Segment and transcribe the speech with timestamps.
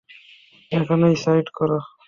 [0.71, 1.79] এখানেই সাইড করো।